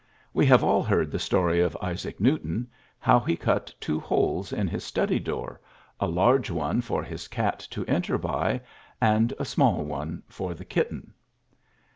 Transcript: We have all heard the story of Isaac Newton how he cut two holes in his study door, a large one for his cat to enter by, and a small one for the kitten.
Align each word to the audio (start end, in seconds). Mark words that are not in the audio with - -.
We 0.33 0.47
have 0.47 0.63
all 0.63 0.81
heard 0.81 1.11
the 1.11 1.19
story 1.19 1.59
of 1.61 1.77
Isaac 1.79 2.19
Newton 2.19 2.67
how 2.97 3.19
he 3.19 3.35
cut 3.35 3.71
two 3.79 3.99
holes 3.99 4.51
in 4.51 4.67
his 4.67 4.83
study 4.83 5.19
door, 5.19 5.61
a 5.99 6.07
large 6.07 6.49
one 6.49 6.81
for 6.81 7.03
his 7.03 7.27
cat 7.27 7.59
to 7.69 7.85
enter 7.85 8.17
by, 8.17 8.61
and 8.99 9.31
a 9.37 9.45
small 9.45 9.83
one 9.83 10.23
for 10.27 10.55
the 10.55 10.65
kitten. 10.65 11.13